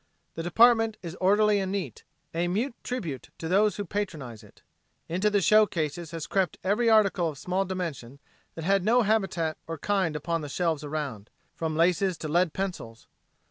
[0.33, 4.63] The department is orderly and neat, a mute tribute to those who patronize it.
[5.07, 8.17] Into the show cases has crept every article of small dimension
[8.55, 13.05] that had no habitat or kind upon the shelves around from laces to lead pencils.